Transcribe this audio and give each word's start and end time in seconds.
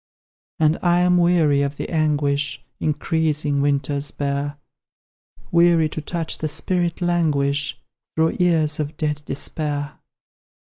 And 0.59 0.79
I 0.81 1.01
am 1.01 1.17
weary 1.19 1.61
of 1.61 1.77
the 1.77 1.87
anguish 1.91 2.63
Increasing 2.79 3.61
winters 3.61 4.09
bear; 4.09 4.57
Weary 5.51 5.89
to 5.89 6.03
watch 6.11 6.39
the 6.39 6.49
spirit 6.49 7.03
languish 7.03 7.77
Through 8.15 8.37
years 8.39 8.79
of 8.79 8.97
dead 8.97 9.21
despair. 9.25 9.99